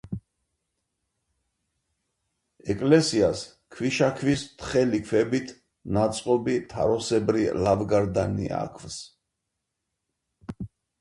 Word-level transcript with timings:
ეკლესიას 2.75 3.43
ქვიშაქვის 3.75 4.45
თხელი 4.63 5.03
ქვებით 5.11 5.55
ნაწყობი 5.99 6.59
თაროსებრი 6.75 7.47
ლავგარდანი 7.69 8.53
აქვს. 8.65 9.03